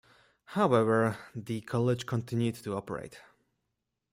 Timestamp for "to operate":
2.63-3.21